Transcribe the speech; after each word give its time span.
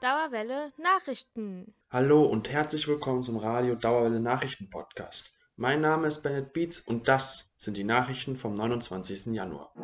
Dauerwelle 0.00 0.72
Nachrichten. 0.78 1.74
Hallo 1.90 2.24
und 2.24 2.48
herzlich 2.48 2.88
willkommen 2.88 3.22
zum 3.22 3.36
Radio 3.36 3.74
Dauerwelle 3.74 4.18
Nachrichten 4.18 4.70
Podcast. 4.70 5.38
Mein 5.56 5.82
Name 5.82 6.06
ist 6.06 6.22
Bennett 6.22 6.54
Beats 6.54 6.80
und 6.80 7.06
das 7.06 7.52
sind 7.58 7.76
die 7.76 7.84
Nachrichten 7.84 8.34
vom 8.34 8.54
29. 8.54 9.26
Januar. 9.34 9.74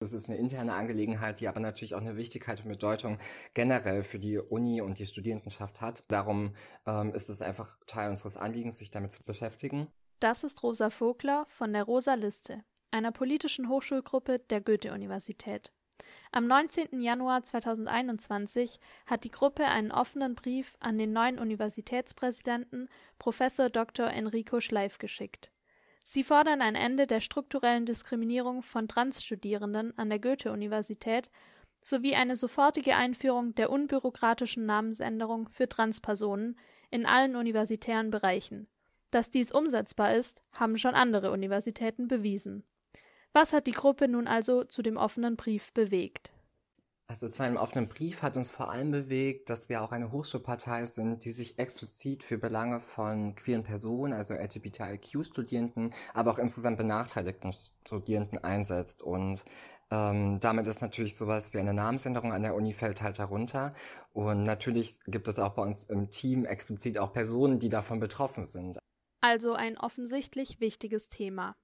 Das 0.00 0.14
ist 0.14 0.26
eine 0.26 0.38
interne 0.38 0.72
Angelegenheit, 0.72 1.40
die 1.40 1.48
aber 1.48 1.60
natürlich 1.60 1.94
auch 1.94 2.00
eine 2.00 2.16
Wichtigkeit 2.16 2.60
und 2.60 2.70
Bedeutung 2.70 3.18
generell 3.52 4.04
für 4.04 4.18
die 4.18 4.38
Uni 4.38 4.80
und 4.80 4.98
die 4.98 5.06
Studierendenschaft 5.06 5.82
hat. 5.82 6.04
Darum 6.08 6.56
ähm, 6.86 7.14
ist 7.14 7.28
es 7.28 7.42
einfach 7.42 7.76
Teil 7.86 8.08
unseres 8.08 8.38
Anliegens, 8.38 8.78
sich 8.78 8.90
damit 8.90 9.12
zu 9.12 9.22
beschäftigen. 9.22 9.88
Das 10.18 10.44
ist 10.44 10.62
Rosa 10.62 10.88
Vogler 10.88 11.44
von 11.46 11.74
der 11.74 11.84
Rosa 11.84 12.14
Liste, 12.14 12.64
einer 12.90 13.12
politischen 13.12 13.68
Hochschulgruppe 13.68 14.38
der 14.38 14.62
Goethe-Universität. 14.62 15.72
Am 16.30 16.46
19. 16.46 17.00
Januar 17.00 17.42
2021 17.42 18.80
hat 19.06 19.24
die 19.24 19.30
Gruppe 19.30 19.64
einen 19.66 19.92
offenen 19.92 20.34
Brief 20.34 20.76
an 20.80 20.98
den 20.98 21.12
neuen 21.12 21.38
Universitätspräsidenten 21.38 22.88
Prof. 23.18 23.38
Dr. 23.72 24.08
Enrico 24.08 24.60
Schleif 24.60 24.98
geschickt. 24.98 25.50
Sie 26.02 26.24
fordern 26.24 26.62
ein 26.62 26.74
Ende 26.74 27.06
der 27.06 27.20
strukturellen 27.20 27.86
Diskriminierung 27.86 28.62
von 28.62 28.88
Transstudierenden 28.88 29.96
an 29.96 30.10
der 30.10 30.18
Goethe-Universität 30.18 31.30
sowie 31.84 32.14
eine 32.14 32.36
sofortige 32.36 32.96
Einführung 32.96 33.54
der 33.54 33.70
unbürokratischen 33.70 34.66
Namensänderung 34.66 35.48
für 35.48 35.68
Transpersonen 35.68 36.58
in 36.90 37.06
allen 37.06 37.36
universitären 37.36 38.10
Bereichen. 38.10 38.68
Dass 39.10 39.30
dies 39.30 39.52
umsetzbar 39.52 40.14
ist, 40.14 40.42
haben 40.52 40.76
schon 40.76 40.94
andere 40.94 41.32
Universitäten 41.32 42.08
bewiesen. 42.08 42.64
Was 43.34 43.54
hat 43.54 43.66
die 43.66 43.72
Gruppe 43.72 44.08
nun 44.08 44.26
also 44.26 44.64
zu 44.64 44.82
dem 44.82 44.98
offenen 44.98 45.36
Brief 45.36 45.72
bewegt? 45.72 46.30
Also 47.06 47.28
zu 47.28 47.42
einem 47.42 47.56
offenen 47.56 47.88
Brief 47.88 48.22
hat 48.22 48.36
uns 48.36 48.50
vor 48.50 48.70
allem 48.70 48.90
bewegt, 48.90 49.50
dass 49.50 49.68
wir 49.68 49.82
auch 49.82 49.92
eine 49.92 50.12
Hochschulpartei 50.12 50.84
sind, 50.86 51.24
die 51.24 51.30
sich 51.30 51.58
explizit 51.58 52.24
für 52.24 52.38
Belange 52.38 52.80
von 52.80 53.34
queeren 53.34 53.64
Personen, 53.64 54.12
also 54.12 54.34
LGBTIQ-Studierenden, 54.34 55.92
aber 56.14 56.30
auch 56.30 56.38
insgesamt 56.38 56.78
benachteiligten 56.78 57.54
Studierenden 57.86 58.42
einsetzt. 58.42 59.02
Und 59.02 59.44
ähm, 59.90 60.40
damit 60.40 60.66
ist 60.66 60.80
natürlich 60.80 61.16
sowas 61.16 61.52
wie 61.52 61.58
eine 61.58 61.74
Namensänderung 61.74 62.32
an 62.32 62.42
der 62.42 62.54
Uni 62.54 62.72
fällt 62.72 63.02
halt 63.02 63.18
darunter. 63.18 63.74
Und 64.12 64.44
natürlich 64.44 64.98
gibt 65.06 65.28
es 65.28 65.38
auch 65.38 65.54
bei 65.54 65.62
uns 65.62 65.84
im 65.84 66.08
Team 66.08 66.44
explizit 66.46 66.98
auch 66.98 67.12
Personen, 67.12 67.58
die 67.58 67.68
davon 67.68 67.98
betroffen 68.00 68.44
sind. 68.44 68.78
Also 69.20 69.52
ein 69.54 69.76
offensichtlich 69.76 70.60
wichtiges 70.60 71.08
Thema. 71.08 71.56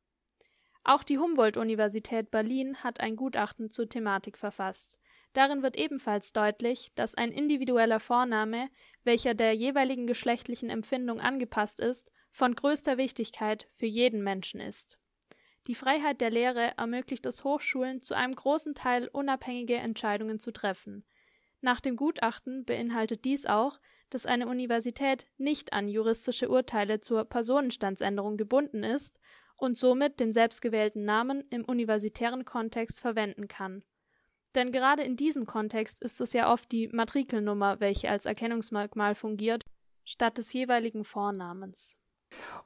Auch 0.85 1.03
die 1.03 1.19
Humboldt-Universität 1.19 2.31
Berlin 2.31 2.83
hat 2.83 3.01
ein 3.01 3.17
Gutachten 3.17 3.71
zur 3.71 3.89
Thematik 3.89 4.39
verfasst. 4.39 4.99
Darin 5.33 5.63
wird 5.63 5.77
ebenfalls 5.77 6.33
deutlich, 6.33 6.93
dass 6.95 7.15
ein 7.15 7.31
individueller 7.31 8.01
Vorname, 8.01 8.71
welcher 9.05 9.35
der 9.35 9.53
jeweiligen 9.53 10.07
geschlechtlichen 10.07 10.71
Empfindung 10.71 11.21
angepasst 11.21 11.81
ist, 11.81 12.11
von 12.31 12.55
größter 12.55 12.97
Wichtigkeit 12.97 13.69
für 13.71 13.87
jeden 13.87 14.23
Menschen 14.23 14.61
ist. 14.61 14.99
Die 15.67 15.75
Freiheit 15.75 16.21
der 16.21 16.31
Lehre 16.31 16.73
ermöglicht 16.79 17.27
es 17.27 17.45
Hochschulen, 17.45 18.01
zu 18.01 18.15
einem 18.15 18.35
großen 18.35 18.75
Teil 18.75 19.09
unabhängige 19.09 19.77
Entscheidungen 19.77 20.39
zu 20.39 20.51
treffen. 20.51 21.05
Nach 21.61 21.81
dem 21.81 21.97
Gutachten 21.97 22.65
beinhaltet 22.65 23.25
dies 23.25 23.45
auch, 23.45 23.79
dass 24.11 24.25
eine 24.25 24.49
Universität 24.49 25.27
nicht 25.37 25.73
an 25.73 25.89
juristische 25.89 26.49
Urteile 26.49 27.01
zur 27.01 27.25
Personenstandsänderung 27.25 28.39
gebunden 28.39 28.83
ist 28.83 29.21
und 29.59 29.77
somit 29.77 30.21
den 30.21 30.33
selbstgewählten 30.33 31.05
Namen 31.05 31.45
im 31.51 31.65
universitären 31.65 32.47
Kontext 32.47 33.01
verwenden 33.01 33.49
kann. 33.49 33.83
Denn 34.55 34.73
gerade 34.73 35.03
in 35.03 35.17
diesem 35.17 35.45
Kontext 35.45 36.01
ist 36.01 36.21
es 36.21 36.33
ja 36.33 36.51
oft 36.51 36.73
die 36.73 36.89
Matrikelnummer, 36.89 37.81
welche 37.81 38.09
als 38.09 38.25
Erkennungsmerkmal 38.25 39.15
fungiert, 39.15 39.65
statt 40.05 40.39
des 40.39 40.53
jeweiligen 40.53 41.05
Vornamens. 41.05 41.99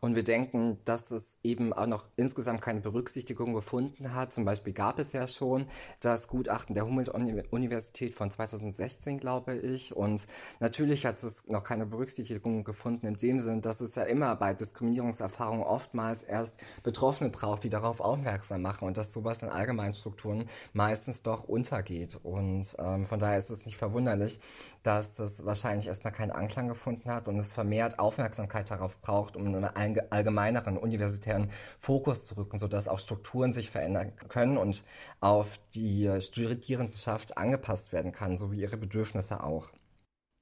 Und 0.00 0.16
wir 0.16 0.24
denken, 0.24 0.78
dass 0.84 1.10
es 1.10 1.38
eben 1.42 1.72
auch 1.72 1.86
noch 1.86 2.08
insgesamt 2.16 2.60
keine 2.60 2.80
Berücksichtigung 2.80 3.54
gefunden 3.54 4.14
hat. 4.14 4.32
Zum 4.32 4.44
Beispiel 4.44 4.72
gab 4.72 4.98
es 4.98 5.12
ja 5.12 5.28
schon 5.28 5.66
das 6.00 6.26
Gutachten 6.26 6.74
der 6.74 6.84
Humboldt-Universität 6.86 8.14
von 8.14 8.30
2016, 8.30 9.18
glaube 9.18 9.54
ich. 9.54 9.94
Und 9.94 10.26
natürlich 10.60 11.06
hat 11.06 11.22
es 11.22 11.46
noch 11.46 11.62
keine 11.62 11.86
Berücksichtigung 11.86 12.64
gefunden 12.64 13.06
in 13.06 13.14
dem 13.14 13.40
Sinn, 13.40 13.60
dass 13.60 13.80
es 13.80 13.94
ja 13.94 14.02
immer 14.02 14.34
bei 14.36 14.54
Diskriminierungserfahrungen 14.54 15.62
oftmals 15.64 16.24
erst 16.24 16.60
Betroffene 16.82 17.30
braucht, 17.30 17.64
die 17.64 17.70
darauf 17.70 18.00
aufmerksam 18.00 18.62
machen 18.62 18.88
und 18.88 18.96
dass 18.96 19.12
sowas 19.12 19.42
in 19.42 19.48
allgemeinen 19.48 19.94
Strukturen 19.94 20.48
meistens 20.72 21.22
doch 21.22 21.44
untergeht. 21.44 22.18
Und 22.22 22.74
ähm, 22.78 23.04
von 23.04 23.20
daher 23.20 23.38
ist 23.38 23.50
es 23.50 23.66
nicht 23.66 23.76
verwunderlich, 23.76 24.40
dass 24.82 25.14
das 25.14 25.44
wahrscheinlich 25.44 25.86
erstmal 25.86 26.12
keinen 26.12 26.32
Anklang 26.32 26.66
gefunden 26.66 27.08
hat 27.08 27.28
und 27.28 27.38
es 27.38 27.52
vermehrt 27.52 28.00
Aufmerksamkeit 28.00 28.68
darauf 28.70 29.00
braucht, 29.00 29.36
um 29.36 29.51
einen 29.54 30.00
allgemeineren 30.10 30.78
universitären 30.78 31.50
Fokus 31.78 32.26
zu 32.26 32.36
rücken, 32.36 32.58
sodass 32.58 32.88
auch 32.88 32.98
Strukturen 32.98 33.52
sich 33.52 33.70
verändern 33.70 34.12
können 34.28 34.56
und 34.56 34.84
auf 35.20 35.58
die 35.74 36.10
Studierendenschaft 36.20 37.36
angepasst 37.36 37.92
werden 37.92 38.12
kann, 38.12 38.38
sowie 38.38 38.60
ihre 38.60 38.76
Bedürfnisse 38.76 39.42
auch. 39.42 39.70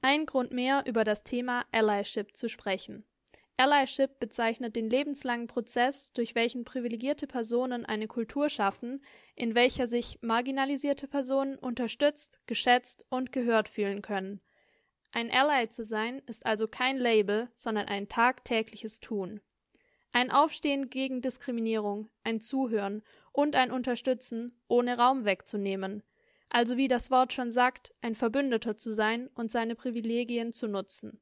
Ein 0.02 0.24
Grund 0.24 0.52
mehr, 0.52 0.84
über 0.86 1.04
das 1.04 1.24
Thema 1.24 1.64
Allyship 1.72 2.34
zu 2.34 2.48
sprechen. 2.48 3.04
Allyship 3.58 4.18
bezeichnet 4.18 4.74
den 4.74 4.88
lebenslangen 4.88 5.46
Prozess, 5.46 6.14
durch 6.14 6.34
welchen 6.34 6.64
privilegierte 6.64 7.26
Personen 7.26 7.84
eine 7.84 8.06
Kultur 8.06 8.48
schaffen, 8.48 9.04
in 9.36 9.54
welcher 9.54 9.86
sich 9.86 10.18
marginalisierte 10.22 11.06
Personen 11.06 11.58
unterstützt, 11.58 12.40
geschätzt 12.46 13.04
und 13.10 13.32
gehört 13.32 13.68
fühlen 13.68 14.00
können. 14.00 14.40
Ein 15.12 15.30
Ally 15.30 15.68
zu 15.68 15.84
sein 15.84 16.22
ist 16.26 16.46
also 16.46 16.68
kein 16.68 16.98
Label, 16.98 17.48
sondern 17.54 17.88
ein 17.88 18.08
tagtägliches 18.08 19.00
Tun. 19.00 19.40
Ein 20.12 20.30
Aufstehen 20.30 20.90
gegen 20.90 21.20
Diskriminierung, 21.20 22.08
ein 22.24 22.40
Zuhören 22.40 23.02
und 23.32 23.56
ein 23.56 23.70
Unterstützen, 23.70 24.52
ohne 24.68 24.98
Raum 24.98 25.24
wegzunehmen. 25.24 26.02
Also 26.48 26.76
wie 26.76 26.88
das 26.88 27.10
Wort 27.10 27.32
schon 27.32 27.52
sagt, 27.52 27.94
ein 28.02 28.14
Verbündeter 28.14 28.76
zu 28.76 28.92
sein 28.92 29.28
und 29.34 29.50
seine 29.52 29.76
Privilegien 29.76 30.52
zu 30.52 30.66
nutzen. 30.66 31.20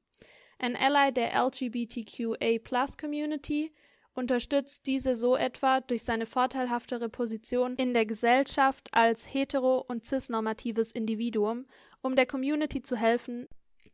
Ein 0.59 0.75
Ally 0.75 1.13
der 1.13 1.35
LGBTQA-Plus-Community 1.35 3.73
unterstützt 4.15 4.87
diese 4.87 5.15
so 5.15 5.37
etwa 5.37 5.81
durch 5.81 6.03
seine 6.03 6.27
vorteilhaftere 6.27 7.09
Position 7.09 7.77
in 7.77 7.95
der 7.95 8.05
Gesellschaft 8.05 8.89
als 8.93 9.33
hetero- 9.33 9.85
und 9.87 10.05
cisnormatives 10.07 10.91
Individuum, 10.93 11.67
um 12.03 12.17
der 12.17 12.27
Community 12.27 12.83
zu 12.83 12.97
helfen, 12.97 13.47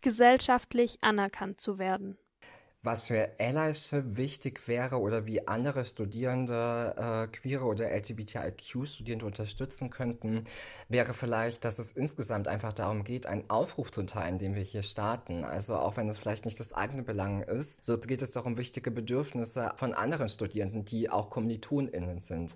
gesellschaftlich 0.05 0.99
anerkannt 1.01 1.61
zu 1.61 1.79
werden. 1.79 2.19
Was 2.83 3.01
für 3.01 3.31
Allyship 3.39 4.19
wichtig 4.19 4.69
wäre 4.69 5.01
oder 5.01 5.25
wie 5.25 5.49
andere 5.49 5.87
Studierende, 5.87 6.95
äh, 6.99 7.35
queere 7.35 7.65
oder 7.65 7.91
LGBTIQ-Studierende 7.91 9.25
unterstützen 9.25 9.89
könnten, 9.89 10.45
wäre 10.91 11.15
vielleicht, 11.15 11.65
dass 11.65 11.79
es 11.79 11.93
insgesamt 11.93 12.47
einfach 12.47 12.75
darum 12.75 13.03
geht, 13.03 13.27
einen 13.27 13.49
Aufruf 13.49 13.91
zu 13.91 14.03
teilen, 14.03 14.39
den 14.39 14.55
wir 14.55 14.63
hier 14.63 14.83
starten. 14.83 15.45
Also 15.45 15.77
auch 15.77 15.97
wenn 15.97 16.11
es 16.11 16.19
vielleicht 16.19 16.45
nicht 16.45 16.61
das 16.61 16.75
eigene 16.75 17.03
Belang 17.03 17.43
ist, 17.43 17.83
so 17.83 17.97
geht 17.97 18.21
es 18.21 18.33
doch 18.33 18.45
um 18.45 18.59
wichtige 18.59 18.91
Bedürfnisse 18.91 19.73
von 19.77 19.95
anderen 19.95 20.29
Studierenden, 20.29 20.85
die 20.85 21.09
auch 21.09 21.31
KommilitonInnen 21.31 22.21
sind. 22.21 22.55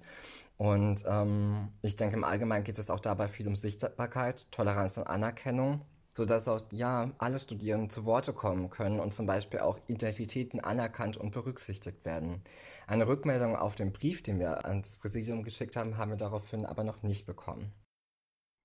Und 0.59 1.05
ähm, 1.09 1.69
ich 1.81 1.97
denke, 1.97 2.17
im 2.17 2.25
Allgemeinen 2.25 2.65
geht 2.65 2.79
es 2.79 2.91
auch 2.91 3.01
dabei 3.01 3.29
viel 3.29 3.49
um 3.49 3.57
Sichtbarkeit, 3.57 4.53
Toleranz 4.53 4.99
und 4.99 5.07
Anerkennung 5.07 5.87
sodass 6.19 6.49
auch 6.49 6.61
ja 6.73 7.13
alle 7.19 7.39
Studierenden 7.39 7.91
zu 7.91 8.05
Worte 8.05 8.33
kommen 8.33 8.71
können 8.71 8.99
und 8.99 9.15
zum 9.15 9.27
Beispiel 9.27 9.61
auch 9.61 9.79
Identitäten 9.87 10.59
anerkannt 10.59 11.17
und 11.17 11.31
berücksichtigt 11.31 12.05
werden. 12.05 12.43
Eine 12.89 13.07
Rückmeldung 13.07 13.55
auf 13.55 13.77
den 13.77 13.93
Brief, 13.93 14.21
den 14.25 14.41
wir 14.41 14.65
ans 14.65 14.97
Präsidium 14.97 15.45
geschickt 15.45 15.77
haben, 15.77 15.97
haben 15.97 16.11
wir 16.11 16.17
daraufhin 16.17 16.67
aber 16.67 16.83
noch 16.83 17.05
nicht 17.05 17.25
bekommen. 17.25 17.73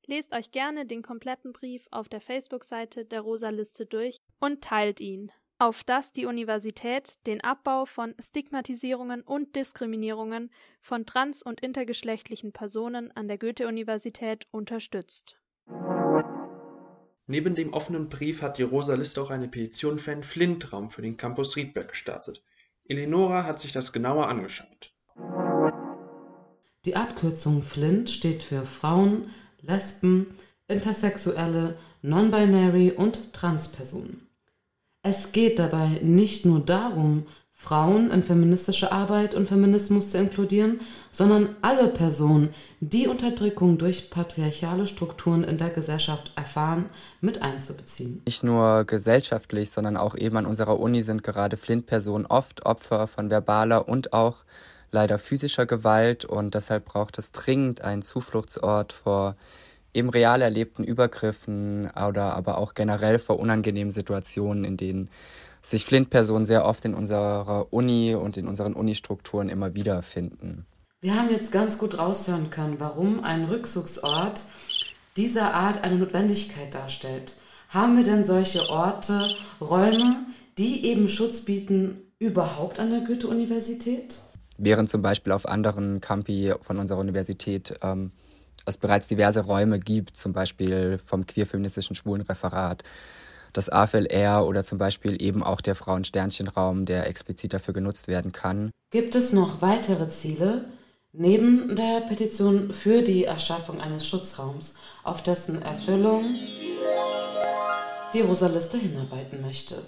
Lest 0.08 0.34
euch 0.34 0.50
gerne 0.50 0.88
den 0.88 1.04
kompletten 1.04 1.54
Brief 1.54 1.88
auf 1.92 2.10
der 2.10 2.22
Facebook-Seite 2.22 3.06
der 3.06 3.22
Rosa 3.22 3.50
Liste 3.50 3.86
durch 3.86 4.18
und 4.40 4.64
teilt 4.64 5.00
ihn, 5.00 5.32
auf 5.60 5.84
dass 5.84 6.12
die 6.12 6.26
Universität 6.26 7.20
den 7.28 7.40
Abbau 7.42 7.86
von 7.86 8.16
Stigmatisierungen 8.20 9.22
und 9.22 9.56
Diskriminierungen 9.56 10.50
von 10.82 11.06
trans- 11.06 11.44
und 11.44 11.62
intergeschlechtlichen 11.62 12.52
Personen 12.52 13.12
an 13.16 13.28
der 13.28 13.38
Goethe-Universität 13.38 14.48
unterstützt. 14.50 15.40
Neben 17.26 17.56
dem 17.56 17.72
offenen 17.74 18.10
Brief 18.10 18.42
hat 18.42 18.58
die 18.58 18.64
Rosa 18.64 18.96
Liste 18.96 19.22
auch 19.22 19.30
eine 19.30 19.48
Petition 19.48 19.98
für 19.98 20.12
einen 20.12 20.24
Flintraum 20.24 20.90
für 20.90 21.02
den 21.02 21.16
Campus 21.16 21.56
Riedberg 21.56 21.90
gestartet. 21.90 22.44
Eleonora 22.86 23.46
hat 23.46 23.62
sich 23.62 23.72
das 23.72 23.94
genauer 23.94 24.28
angeschaut. 24.28 24.94
Die 26.86 26.98
Abkürzung 26.98 27.64
Flint 27.64 28.10
steht 28.10 28.44
für 28.44 28.66
Frauen, 28.66 29.30
Lesben, 29.62 30.38
Intersexuelle, 30.68 31.78
Non-Binary 32.02 32.92
und 32.92 33.32
Transpersonen. 33.34 34.28
Es 35.02 35.32
geht 35.32 35.60
dabei 35.60 36.00
nicht 36.02 36.46
nur 36.46 36.60
darum, 36.60 37.28
Frauen 37.64 38.12
in 38.12 38.24
feministische 38.24 38.92
Arbeit 38.92 39.36
und 39.36 39.48
Feminismus 39.48 40.10
zu 40.10 40.18
inkludieren, 40.18 40.82
sondern 41.14 41.56
alle 41.62 41.88
Personen, 41.88 42.54
die 42.82 43.08
Unterdrückung 43.08 43.78
durch 43.78 44.10
patriarchale 44.10 44.86
Strukturen 44.86 45.46
in 45.46 45.58
der 45.58 45.70
Gesellschaft 45.70 46.34
erfahren, 46.36 46.90
mit 47.22 47.42
einzubeziehen. 47.42 48.22
Nicht 48.26 48.44
nur 48.44 48.84
gesellschaftlich, 48.84 49.72
sondern 49.72 49.96
auch 49.96 50.16
eben 50.18 50.36
an 50.36 50.46
unserer 50.46 50.78
Uni 50.78 51.04
sind 51.04 51.24
gerade 51.24 51.56
Flint-Personen 51.56 52.26
oft 52.26 52.66
Opfer 52.66 53.08
von 53.08 53.30
verbaler 53.30 53.88
und 53.88 54.12
auch 54.12 54.44
leider 54.92 55.18
physischer 55.18 55.66
Gewalt 55.66 56.26
und 56.26 56.56
deshalb 56.56 56.84
braucht 56.84 57.18
es 57.18 57.32
dringend 57.32 57.82
einen 57.82 58.02
Zufluchtsort 58.02 58.92
vor 58.92 59.38
eben 59.94 60.10
real 60.10 60.42
erlebten 60.42 60.84
Übergriffen 60.84 61.90
oder 61.92 62.36
aber 62.36 62.58
auch 62.58 62.74
generell 62.74 63.20
vor 63.20 63.40
unangenehmen 63.40 63.92
Situationen, 63.92 64.66
in 64.66 64.76
denen 64.76 65.10
sich 65.64 65.86
Flint-Personen 65.86 66.46
sehr 66.46 66.66
oft 66.66 66.86
in 66.86 66.94
unserer 66.94 67.68
Uni 67.72 68.16
und 68.16 68.38
in 68.38 68.48
unseren 68.48 68.74
Unistrukturen 68.74 69.50
immer 69.50 69.74
wieder 69.74 70.02
finden. 70.02 70.66
Wir 71.02 71.16
haben 71.16 71.30
jetzt 71.32 71.52
ganz 71.52 71.78
gut 71.78 71.98
raushören 71.98 72.50
können, 72.50 72.80
warum 72.80 73.24
ein 73.24 73.46
Rückzugsort 73.46 74.44
dieser 75.16 75.54
Art 75.54 75.84
eine 75.84 75.98
Notwendigkeit 75.98 76.74
darstellt. 76.74 77.36
Haben 77.70 77.98
wir 77.98 78.04
denn 78.04 78.24
solche 78.24 78.70
Orte, 78.70 79.28
Räume, 79.60 80.26
die 80.58 80.86
eben 80.86 81.10
Schutz 81.10 81.42
bieten, 81.42 82.02
überhaupt 82.20 82.80
an 82.80 82.92
der 82.92 83.02
Goethe-Universität? 83.02 84.16
Während 84.58 84.90
zum 84.90 85.02
Beispiel 85.02 85.34
auf 85.34 85.48
anderen 85.48 86.00
Campi 86.00 86.54
von 86.62 86.78
unserer 86.78 87.00
Universität 87.00 87.74
ähm, 87.82 88.12
es 88.66 88.78
bereits 88.78 89.08
diverse 89.08 89.42
Räume 89.42 89.80
gibt, 89.80 90.16
zum 90.16 90.32
Beispiel 90.34 91.00
vom 91.04 91.26
queer-feministischen 91.26 91.96
Schwulenreferat, 91.96 92.84
das 93.54 93.70
AFLR 93.70 94.46
oder 94.46 94.64
zum 94.64 94.78
Beispiel 94.78 95.22
eben 95.22 95.44
auch 95.44 95.62
der 95.62 95.76
Frauen-Sternchen-Raum, 95.76 96.86
der 96.86 97.08
explizit 97.08 97.54
dafür 97.54 97.74
genutzt 97.74 98.08
werden 98.08 98.32
kann. 98.32 98.72
Gibt 98.92 99.16
es 99.16 99.32
noch 99.34 99.62
weitere 99.62 100.10
Ziele 100.10 100.66
neben 101.14 101.76
der 101.76 102.02
Petition 102.02 102.74
für 102.74 103.04
die 103.04 103.26
Erschaffung 103.26 103.80
eines 103.80 104.08
Schutzraums, 104.08 104.76
auf 105.04 105.24
dessen 105.24 105.62
Erfüllung 105.62 106.24
die 108.14 108.22
Rosa-Liste 108.22 108.78
hinarbeiten 108.78 109.42
möchte? 109.42 109.84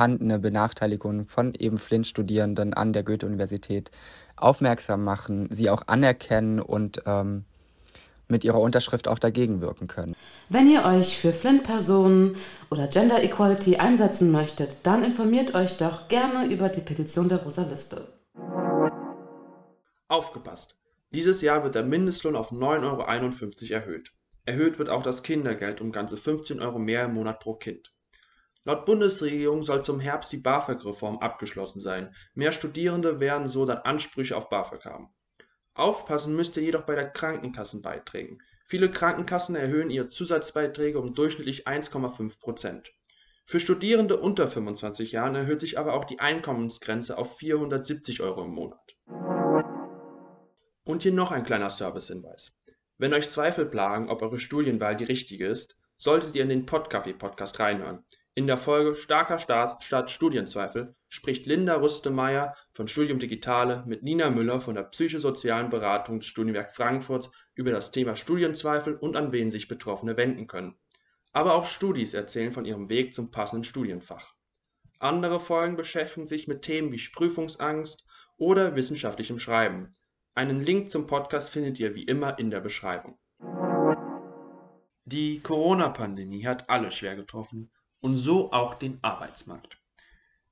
Vorhandene 0.00 0.38
Benachteiligung 0.38 1.26
von 1.26 1.52
eben 1.54 1.76
Flint-Studierenden 1.76 2.72
an 2.72 2.92
der 2.92 3.02
Goethe-Universität 3.02 3.90
aufmerksam 4.36 5.04
machen, 5.04 5.48
sie 5.50 5.68
auch 5.68 5.82
anerkennen 5.88 6.60
und 6.60 7.02
ähm, 7.04 7.44
mit 8.30 8.44
ihrer 8.44 8.60
Unterschrift 8.60 9.08
auch 9.08 9.18
dagegen 9.18 9.60
wirken 9.60 9.86
können. 9.86 10.16
Wenn 10.48 10.70
ihr 10.70 10.84
euch 10.84 11.18
für 11.18 11.32
Flint-Personen 11.32 12.36
oder 12.70 12.86
Gender 12.86 13.22
Equality 13.22 13.76
einsetzen 13.76 14.32
möchtet, 14.32 14.78
dann 14.84 15.04
informiert 15.04 15.54
euch 15.54 15.76
doch 15.78 16.08
gerne 16.08 16.52
über 16.52 16.68
die 16.68 16.80
Petition 16.80 17.28
der 17.28 17.38
Rosa 17.38 17.62
Liste. 17.62 18.06
Aufgepasst! 20.08 20.76
Dieses 21.12 21.40
Jahr 21.40 21.64
wird 21.64 21.74
der 21.74 21.82
Mindestlohn 21.82 22.36
auf 22.36 22.52
9,51 22.52 23.72
Euro 23.72 23.80
erhöht. 23.80 24.12
Erhöht 24.44 24.78
wird 24.78 24.88
auch 24.88 25.02
das 25.02 25.22
Kindergeld 25.22 25.80
um 25.80 25.92
ganze 25.92 26.16
15 26.16 26.60
Euro 26.60 26.78
mehr 26.78 27.04
im 27.04 27.14
Monat 27.14 27.40
pro 27.40 27.54
Kind. 27.54 27.92
Laut 28.64 28.84
Bundesregierung 28.84 29.62
soll 29.62 29.82
zum 29.82 30.00
Herbst 30.00 30.32
die 30.32 30.36
BAföG-Reform 30.36 31.18
abgeschlossen 31.18 31.80
sein. 31.80 32.14
Mehr 32.34 32.52
Studierende 32.52 33.18
werden 33.18 33.48
so 33.48 33.64
dann 33.64 33.78
Ansprüche 33.78 34.36
auf 34.36 34.50
BAföG 34.50 34.84
haben. 34.84 35.08
Aufpassen 35.80 36.36
müsst 36.36 36.56
ihr 36.56 36.62
jedoch 36.62 36.82
bei 36.82 36.94
der 36.94 37.10
Krankenkassenbeiträgen. 37.10 38.42
Viele 38.66 38.90
Krankenkassen 38.90 39.56
erhöhen 39.56 39.90
ihre 39.90 40.08
Zusatzbeiträge 40.08 41.00
um 41.00 41.14
durchschnittlich 41.14 41.66
1,5 41.66 42.38
Prozent. 42.38 42.92
Für 43.46 43.58
Studierende 43.58 44.16
unter 44.16 44.46
25 44.46 45.10
Jahren 45.10 45.34
erhöht 45.34 45.60
sich 45.60 45.78
aber 45.78 45.94
auch 45.94 46.04
die 46.04 46.20
Einkommensgrenze 46.20 47.18
auf 47.18 47.36
470 47.38 48.20
Euro 48.20 48.44
im 48.44 48.52
Monat. 48.52 48.96
Und 50.84 51.02
hier 51.02 51.12
noch 51.12 51.32
ein 51.32 51.44
kleiner 51.44 51.70
Servicehinweis. 51.70 52.56
Wenn 52.96 53.12
euch 53.12 53.28
Zweifel 53.28 53.66
plagen, 53.66 54.08
ob 54.08 54.22
eure 54.22 54.38
Studienwahl 54.38 54.94
die 54.94 55.04
richtige 55.04 55.46
ist, 55.48 55.76
solltet 55.96 56.36
ihr 56.36 56.42
in 56.42 56.48
den 56.48 56.66
Podcafé-Podcast 56.66 57.58
reinhören. 57.58 58.04
In 58.36 58.46
der 58.46 58.58
Folge 58.58 58.94
Starker 58.94 59.40
Start 59.40 59.82
statt 59.82 60.08
Studienzweifel 60.08 60.94
spricht 61.08 61.46
Linda 61.46 61.74
Rüstemeyer 61.74 62.54
von 62.70 62.86
Studium 62.86 63.18
Digitale 63.18 63.82
mit 63.88 64.04
Nina 64.04 64.30
Müller 64.30 64.60
von 64.60 64.76
der 64.76 64.84
psychosozialen 64.84 65.68
Beratung 65.68 66.20
des 66.20 66.28
Studienwerk 66.28 66.70
Frankfurts 66.70 67.32
über 67.54 67.72
das 67.72 67.90
Thema 67.90 68.14
Studienzweifel 68.14 68.94
und 68.94 69.16
an 69.16 69.32
wen 69.32 69.50
sich 69.50 69.66
Betroffene 69.66 70.16
wenden 70.16 70.46
können. 70.46 70.78
Aber 71.32 71.54
auch 71.54 71.66
Studis 71.66 72.14
erzählen 72.14 72.52
von 72.52 72.64
ihrem 72.64 72.88
Weg 72.88 73.14
zum 73.14 73.32
passenden 73.32 73.64
Studienfach. 73.64 74.32
Andere 75.00 75.40
Folgen 75.40 75.74
beschäftigen 75.74 76.28
sich 76.28 76.46
mit 76.46 76.62
Themen 76.62 76.92
wie 76.92 77.02
Prüfungsangst 77.12 78.06
oder 78.36 78.76
wissenschaftlichem 78.76 79.40
Schreiben. 79.40 79.92
Einen 80.36 80.60
Link 80.60 80.92
zum 80.92 81.08
Podcast 81.08 81.50
findet 81.50 81.80
ihr 81.80 81.96
wie 81.96 82.04
immer 82.04 82.38
in 82.38 82.50
der 82.50 82.60
Beschreibung. 82.60 83.18
Die 85.04 85.40
Corona-Pandemie 85.40 86.46
hat 86.46 86.70
alle 86.70 86.92
schwer 86.92 87.16
getroffen 87.16 87.72
und 88.00 88.16
so 88.16 88.52
auch 88.52 88.74
den 88.74 88.98
Arbeitsmarkt. 89.02 89.78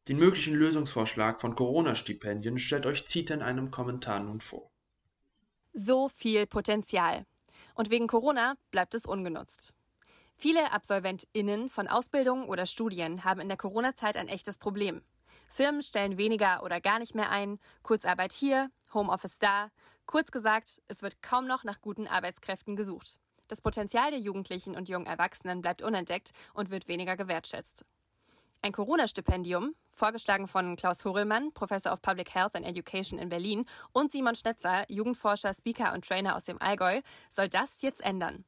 Den 0.08 0.18
möglichen 0.18 0.54
Lösungsvorschlag 0.54 1.40
von 1.40 1.54
Corona-Stipendien 1.54 2.58
stellt 2.58 2.86
euch 2.86 3.06
Zita 3.06 3.34
in 3.34 3.42
einem 3.42 3.70
Kommentar 3.70 4.20
nun 4.20 4.40
vor. 4.40 4.70
So 5.72 6.08
viel 6.08 6.46
Potenzial. 6.46 7.26
Und 7.74 7.90
wegen 7.90 8.06
Corona 8.06 8.56
bleibt 8.70 8.94
es 8.94 9.04
ungenutzt. 9.04 9.74
Viele 10.34 10.72
AbsolventInnen 10.72 11.68
von 11.68 11.88
Ausbildungen 11.88 12.48
oder 12.48 12.64
Studien 12.64 13.24
haben 13.24 13.40
in 13.40 13.48
der 13.48 13.56
Corona-Zeit 13.56 14.16
ein 14.16 14.28
echtes 14.28 14.56
Problem. 14.56 15.02
Firmen 15.50 15.82
stellen 15.82 16.16
weniger 16.16 16.62
oder 16.62 16.80
gar 16.80 16.98
nicht 16.98 17.14
mehr 17.14 17.30
ein, 17.30 17.58
Kurzarbeit 17.82 18.32
hier, 18.32 18.70
Homeoffice 18.94 19.38
da. 19.38 19.70
Kurz 20.06 20.30
gesagt, 20.30 20.80
es 20.88 21.02
wird 21.02 21.22
kaum 21.22 21.46
noch 21.46 21.64
nach 21.64 21.80
guten 21.80 22.06
Arbeitskräften 22.06 22.76
gesucht. 22.76 23.18
Das 23.48 23.62
Potenzial 23.62 24.10
der 24.10 24.20
Jugendlichen 24.20 24.76
und 24.76 24.88
jungen 24.88 25.06
Erwachsenen 25.06 25.62
bleibt 25.62 25.82
unentdeckt 25.82 26.32
und 26.52 26.70
wird 26.70 26.86
weniger 26.86 27.16
gewertschätzt. 27.16 27.84
Ein 28.60 28.72
Corona-Stipendium, 28.72 29.74
vorgeschlagen 29.94 30.48
von 30.48 30.76
Klaus 30.76 31.04
Horelmann, 31.04 31.52
Professor 31.54 31.92
of 31.92 32.02
Public 32.02 32.34
Health 32.34 32.56
and 32.56 32.66
Education 32.66 33.18
in 33.18 33.28
Berlin, 33.28 33.64
und 33.92 34.10
Simon 34.10 34.34
Schnetzer, 34.34 34.84
Jugendforscher, 34.90 35.54
Speaker 35.54 35.94
und 35.94 36.06
Trainer 36.06 36.36
aus 36.36 36.44
dem 36.44 36.60
Allgäu, 36.60 37.00
soll 37.30 37.48
das 37.48 37.80
jetzt 37.82 38.02
ändern. 38.02 38.44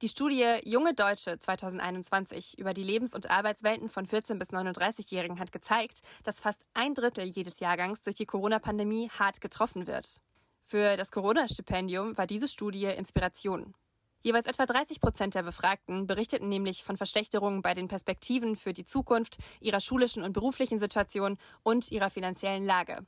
Die 0.00 0.08
Studie 0.08 0.60
Junge 0.64 0.94
Deutsche 0.94 1.38
2021 1.38 2.58
über 2.58 2.72
die 2.72 2.82
Lebens- 2.82 3.14
und 3.14 3.30
Arbeitswelten 3.30 3.88
von 3.88 4.06
14- 4.06 4.38
bis 4.38 4.50
39-Jährigen 4.50 5.38
hat 5.38 5.52
gezeigt, 5.52 6.00
dass 6.24 6.40
fast 6.40 6.64
ein 6.72 6.94
Drittel 6.94 7.26
jedes 7.26 7.60
Jahrgangs 7.60 8.02
durch 8.02 8.16
die 8.16 8.26
Corona-Pandemie 8.26 9.10
hart 9.10 9.40
getroffen 9.40 9.86
wird. 9.86 10.20
Für 10.64 10.96
das 10.96 11.10
Corona-Stipendium 11.10 12.16
war 12.16 12.26
diese 12.26 12.48
Studie 12.48 12.86
Inspiration. 12.86 13.74
Jeweils 14.22 14.46
etwa 14.46 14.66
30 14.66 15.00
Prozent 15.00 15.34
der 15.34 15.42
Befragten 15.42 16.06
berichteten 16.06 16.48
nämlich 16.48 16.84
von 16.84 16.96
Verschlechterungen 16.96 17.60
bei 17.60 17.74
den 17.74 17.88
Perspektiven 17.88 18.54
für 18.54 18.72
die 18.72 18.84
Zukunft, 18.84 19.38
ihrer 19.60 19.80
schulischen 19.80 20.22
und 20.22 20.32
beruflichen 20.32 20.78
Situation 20.78 21.38
und 21.64 21.90
ihrer 21.90 22.08
finanziellen 22.08 22.64
Lage. 22.64 23.04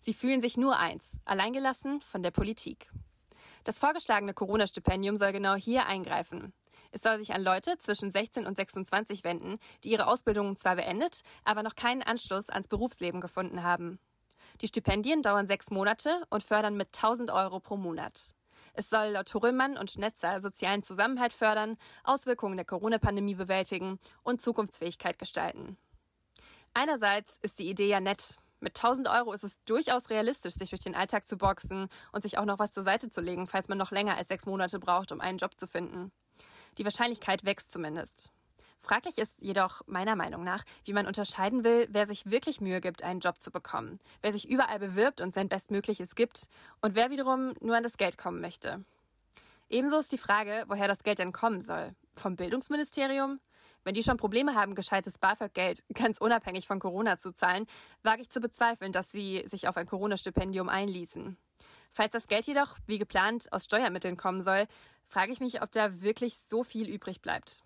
Sie 0.00 0.14
fühlen 0.14 0.40
sich 0.40 0.56
nur 0.56 0.78
eins, 0.78 1.18
alleingelassen 1.26 2.00
von 2.00 2.22
der 2.22 2.30
Politik. 2.30 2.90
Das 3.64 3.78
vorgeschlagene 3.78 4.34
Corona-Stipendium 4.34 5.16
soll 5.16 5.32
genau 5.32 5.54
hier 5.54 5.86
eingreifen. 5.86 6.52
Es 6.92 7.02
soll 7.02 7.18
sich 7.18 7.34
an 7.34 7.42
Leute 7.42 7.76
zwischen 7.76 8.10
16 8.10 8.46
und 8.46 8.56
26 8.56 9.24
wenden, 9.24 9.58
die 9.82 9.90
ihre 9.90 10.06
Ausbildung 10.06 10.56
zwar 10.56 10.76
beendet, 10.76 11.22
aber 11.44 11.62
noch 11.62 11.74
keinen 11.74 12.02
Anschluss 12.02 12.48
ans 12.50 12.68
Berufsleben 12.68 13.20
gefunden 13.20 13.62
haben. 13.62 13.98
Die 14.60 14.68
Stipendien 14.68 15.22
dauern 15.22 15.46
sechs 15.46 15.70
Monate 15.70 16.22
und 16.30 16.42
fördern 16.42 16.76
mit 16.76 16.88
1000 16.88 17.30
Euro 17.30 17.60
pro 17.60 17.76
Monat. 17.76 18.34
Es 18.74 18.90
soll 18.90 19.10
laut 19.10 19.32
Horrellmann 19.32 19.78
und 19.78 19.90
Schnetzer 19.90 20.40
sozialen 20.40 20.82
Zusammenhalt 20.82 21.32
fördern, 21.32 21.76
Auswirkungen 22.02 22.56
der 22.56 22.66
Corona-Pandemie 22.66 23.36
bewältigen 23.36 24.00
und 24.24 24.42
Zukunftsfähigkeit 24.42 25.18
gestalten. 25.18 25.78
Einerseits 26.74 27.38
ist 27.40 27.60
die 27.60 27.70
Idee 27.70 27.88
ja 27.88 28.00
nett. 28.00 28.36
Mit 28.58 28.76
1000 28.76 29.08
Euro 29.08 29.32
ist 29.32 29.44
es 29.44 29.62
durchaus 29.64 30.10
realistisch, 30.10 30.54
sich 30.54 30.70
durch 30.70 30.82
den 30.82 30.96
Alltag 30.96 31.28
zu 31.28 31.36
boxen 31.36 31.88
und 32.12 32.22
sich 32.22 32.36
auch 32.36 32.44
noch 32.44 32.58
was 32.58 32.72
zur 32.72 32.82
Seite 32.82 33.08
zu 33.08 33.20
legen, 33.20 33.46
falls 33.46 33.68
man 33.68 33.78
noch 33.78 33.92
länger 33.92 34.16
als 34.16 34.28
sechs 34.28 34.46
Monate 34.46 34.80
braucht, 34.80 35.12
um 35.12 35.20
einen 35.20 35.38
Job 35.38 35.56
zu 35.56 35.68
finden. 35.68 36.10
Die 36.78 36.84
Wahrscheinlichkeit 36.84 37.44
wächst 37.44 37.70
zumindest. 37.70 38.32
Fraglich 38.84 39.16
ist 39.16 39.40
jedoch 39.40 39.80
meiner 39.86 40.14
Meinung 40.14 40.44
nach, 40.44 40.62
wie 40.84 40.92
man 40.92 41.06
unterscheiden 41.06 41.64
will, 41.64 41.88
wer 41.90 42.04
sich 42.04 42.30
wirklich 42.30 42.60
Mühe 42.60 42.82
gibt, 42.82 43.02
einen 43.02 43.20
Job 43.20 43.40
zu 43.40 43.50
bekommen, 43.50 43.98
wer 44.20 44.30
sich 44.30 44.46
überall 44.46 44.78
bewirbt 44.78 45.22
und 45.22 45.32
sein 45.32 45.48
Bestmögliches 45.48 46.14
gibt 46.14 46.48
und 46.82 46.94
wer 46.94 47.10
wiederum 47.10 47.54
nur 47.62 47.76
an 47.76 47.82
das 47.82 47.96
Geld 47.96 48.18
kommen 48.18 48.42
möchte. 48.42 48.84
Ebenso 49.70 49.98
ist 49.98 50.12
die 50.12 50.18
Frage, 50.18 50.64
woher 50.68 50.86
das 50.86 51.02
Geld 51.02 51.18
denn 51.18 51.32
kommen 51.32 51.62
soll. 51.62 51.94
Vom 52.14 52.36
Bildungsministerium? 52.36 53.40
Wenn 53.84 53.94
die 53.94 54.02
schon 54.02 54.18
Probleme 54.18 54.54
haben, 54.54 54.74
gescheites 54.74 55.16
BAföG-Geld 55.16 55.82
ganz 55.94 56.18
unabhängig 56.18 56.66
von 56.66 56.78
Corona 56.78 57.16
zu 57.16 57.32
zahlen, 57.32 57.66
wage 58.02 58.20
ich 58.20 58.28
zu 58.28 58.40
bezweifeln, 58.40 58.92
dass 58.92 59.10
sie 59.10 59.44
sich 59.46 59.66
auf 59.66 59.78
ein 59.78 59.86
Corona-Stipendium 59.86 60.68
einließen. 60.68 61.38
Falls 61.90 62.12
das 62.12 62.26
Geld 62.26 62.44
jedoch, 62.46 62.76
wie 62.86 62.98
geplant, 62.98 63.50
aus 63.50 63.64
Steuermitteln 63.64 64.18
kommen 64.18 64.42
soll, 64.42 64.66
frage 65.06 65.32
ich 65.32 65.40
mich, 65.40 65.62
ob 65.62 65.72
da 65.72 66.02
wirklich 66.02 66.36
so 66.50 66.64
viel 66.64 66.90
übrig 66.90 67.22
bleibt. 67.22 67.62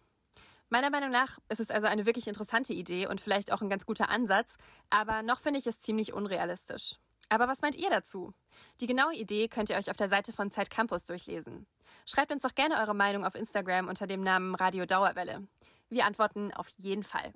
Meiner 0.71 0.91
Meinung 0.91 1.11
nach 1.11 1.39
ist 1.49 1.61
es 1.61 1.71
also 1.71 1.87
eine 1.87 2.05
wirklich 2.05 2.29
interessante 2.29 2.75
Idee 2.75 3.07
und 3.07 3.23
vielleicht 3.23 3.53
auch 3.53 3.63
ein 3.63 3.71
ganz 3.71 3.87
guter 3.87 4.11
Ansatz, 4.11 4.57
aber 4.91 5.23
noch 5.23 5.41
finde 5.41 5.59
ich 5.59 5.67
es 5.67 5.81
ziemlich 5.81 6.13
unrealistisch. 6.13 6.97
Aber 7.31 7.49
was 7.49 7.63
meint 7.63 7.75
ihr 7.75 7.89
dazu? 7.89 8.35
Die 8.81 8.87
genaue 8.87 9.15
Idee 9.15 9.49
könnt 9.49 9.71
ihr 9.71 9.77
euch 9.77 9.91
auf 9.91 9.97
der 9.97 10.09
Seite 10.09 10.33
von 10.33 10.51
Zeit 10.51 10.69
Campus 10.69 11.07
durchlesen. 11.07 11.67
Schreibt 12.05 12.33
uns 12.33 12.43
doch 12.43 12.55
gerne 12.55 12.79
eure 12.81 12.95
Meinung 12.95 13.25
auf 13.25 13.35
Instagram 13.35 13.89
unter 13.89 14.07
dem 14.07 14.23
Namen 14.23 14.55
Radio 14.55 14.85
Dauerwelle. 14.85 15.47
Wir 15.89 16.05
antworten 16.05 16.53
auf 16.53 16.69
jeden 16.77 17.03
Fall. 17.03 17.33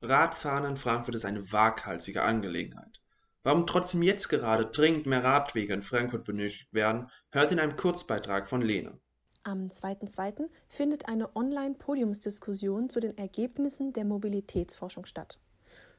Radfahren 0.00 0.64
in 0.64 0.76
Frankfurt 0.76 1.14
ist 1.14 1.24
eine 1.24 1.52
waghalsige 1.52 2.22
Angelegenheit. 2.22 3.00
Warum 3.44 3.68
trotzdem 3.68 4.02
jetzt 4.02 4.28
gerade 4.28 4.66
dringend 4.66 5.06
mehr 5.06 5.22
Radwege 5.22 5.74
in 5.74 5.82
Frankfurt 5.82 6.24
benötigt 6.24 6.72
werden, 6.72 7.08
hört 7.30 7.52
in 7.52 7.60
einem 7.60 7.76
Kurzbeitrag 7.76 8.48
von 8.48 8.62
Lene. 8.62 9.00
Am 9.44 9.70
2.2. 9.70 10.48
findet 10.68 11.08
eine 11.08 11.34
Online-Podiumsdiskussion 11.34 12.88
zu 12.88 13.00
den 13.00 13.18
Ergebnissen 13.18 13.92
der 13.92 14.04
Mobilitätsforschung 14.04 15.04
statt. 15.04 15.40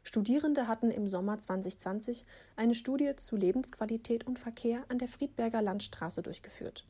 Studierende 0.03 0.69
hatten 0.69 0.91
im 0.91 1.09
Sommer 1.09 1.41
2020 1.41 2.25
eine 2.55 2.73
Studie 2.73 3.17
zu 3.17 3.35
Lebensqualität 3.35 4.25
und 4.25 4.39
Verkehr 4.39 4.85
an 4.87 4.97
der 4.97 5.09
Friedberger 5.09 5.61
Landstraße 5.61 6.21
durchgeführt. 6.21 6.85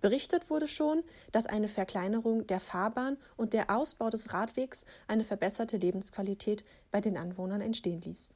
Berichtet 0.00 0.48
wurde 0.48 0.66
schon, 0.66 1.02
dass 1.30 1.44
eine 1.44 1.68
Verkleinerung 1.68 2.46
der 2.46 2.60
Fahrbahn 2.60 3.18
und 3.36 3.52
der 3.52 3.68
Ausbau 3.68 4.08
des 4.08 4.32
Radwegs 4.32 4.86
eine 5.08 5.24
verbesserte 5.24 5.76
Lebensqualität 5.76 6.64
bei 6.90 7.02
den 7.02 7.18
Anwohnern 7.18 7.60
entstehen 7.60 8.00
ließ. 8.00 8.34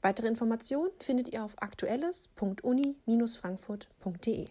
Weitere 0.00 0.28
Informationen 0.28 0.92
findet 0.98 1.30
ihr 1.32 1.44
auf 1.44 1.60
aktuelles.uni-frankfurt.de. 1.60 4.48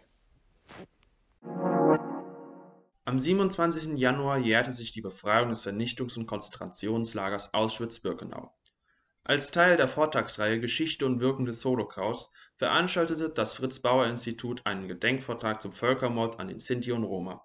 Am 3.08 3.20
27. 3.20 4.00
Januar 4.00 4.40
jährte 4.40 4.72
sich 4.72 4.92
die 4.92 5.02
Befreiung 5.02 5.50
des 5.50 5.62
Vernichtungs- 5.62 6.18
und 6.18 6.26
Konzentrationslagers 6.26 7.54
Auschwitz-Birkenau. 7.54 8.52
Als 9.24 9.52
Teil 9.52 9.78
der 9.78 9.88
Vortragsreihe 9.88 10.60
Geschichte 10.60 11.06
und 11.06 11.20
Wirken 11.20 11.46
des 11.46 11.64
Holocaust 11.64 12.32
veranstaltete 12.56 13.30
das 13.30 13.54
Fritz-Bauer-Institut 13.54 14.66
einen 14.66 14.88
Gedenkvortrag 14.88 15.62
zum 15.62 15.72
Völkermord 15.72 16.40
an 16.40 16.48
den 16.48 16.58
Sinti 16.58 16.92
und 16.94 17.04
Roma. 17.04 17.44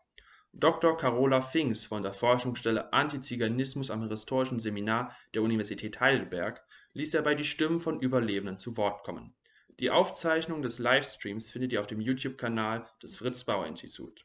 Dr. 0.55 0.97
Carola 0.97 1.43
Finks 1.43 1.85
von 1.85 2.03
der 2.03 2.15
Forschungsstelle 2.15 2.95
Antiziganismus 2.95 3.91
am 3.91 4.09
Historischen 4.09 4.61
Seminar 4.61 5.15
der 5.35 5.43
Universität 5.43 6.01
Heidelberg 6.01 6.65
ließ 6.95 7.11
dabei 7.11 7.35
die 7.35 7.45
Stimmen 7.45 7.81
von 7.81 8.01
Überlebenden 8.01 8.57
zu 8.57 8.79
Wort 8.79 9.03
kommen. 9.03 9.35
Die 9.79 9.91
Aufzeichnung 9.91 10.63
des 10.63 10.79
Livestreams 10.79 11.51
findet 11.51 11.75
ihr 11.75 11.81
auf 11.81 11.87
dem 11.87 12.01
YouTube-Kanal 12.01 12.89
des 13.03 13.17
Fritz-Bauer-Institut. 13.17 14.25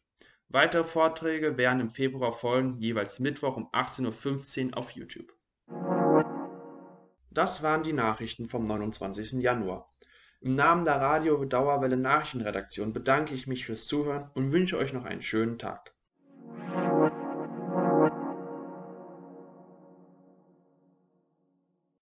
Weitere 0.49 0.83
Vorträge 0.83 1.57
werden 1.57 1.79
im 1.79 1.89
Februar 1.89 2.31
folgen, 2.31 2.77
jeweils 2.79 3.19
Mittwoch 3.19 3.57
um 3.57 3.67
18.15 3.71 4.67
Uhr 4.67 4.77
auf 4.77 4.91
YouTube. 4.91 5.33
Das 7.31 7.63
waren 7.63 7.83
die 7.83 7.93
Nachrichten 7.93 8.47
vom 8.47 8.63
29. 8.63 9.41
Januar. 9.41 9.91
Im 10.41 10.55
Namen 10.55 10.85
der 10.85 11.01
Radio 11.01 11.43
Dauerwelle 11.43 11.97
Nachrichtenredaktion 11.97 12.93
bedanke 12.93 13.33
ich 13.33 13.47
mich 13.47 13.65
fürs 13.65 13.87
Zuhören 13.87 14.29
und 14.35 14.51
wünsche 14.51 14.77
euch 14.77 14.93
noch 14.93 15.05
einen 15.05 15.23
schönen 15.23 15.57
Tag. 15.57 15.94